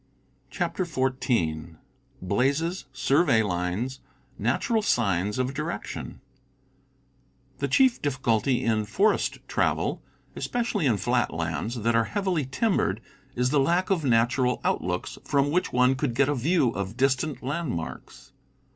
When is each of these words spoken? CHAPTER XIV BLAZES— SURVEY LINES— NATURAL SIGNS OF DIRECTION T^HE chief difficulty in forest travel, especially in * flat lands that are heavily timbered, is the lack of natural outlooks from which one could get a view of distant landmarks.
CHAPTER 0.49 0.83
XIV 0.83 1.75
BLAZES— 2.23 2.85
SURVEY 2.91 3.43
LINES— 3.43 3.99
NATURAL 4.39 4.81
SIGNS 4.81 5.37
OF 5.37 5.53
DIRECTION 5.53 6.21
T^HE 7.59 7.69
chief 7.69 8.01
difficulty 8.01 8.63
in 8.63 8.85
forest 8.85 9.37
travel, 9.47 10.01
especially 10.35 10.87
in 10.87 10.97
* 10.97 10.97
flat 10.97 11.31
lands 11.31 11.81
that 11.83 11.93
are 11.93 12.05
heavily 12.05 12.47
timbered, 12.47 12.99
is 13.35 13.51
the 13.51 13.59
lack 13.59 13.91
of 13.91 14.03
natural 14.03 14.59
outlooks 14.63 15.19
from 15.23 15.51
which 15.51 15.71
one 15.71 15.93
could 15.93 16.15
get 16.15 16.27
a 16.27 16.33
view 16.33 16.71
of 16.71 16.97
distant 16.97 17.43
landmarks. 17.43 18.31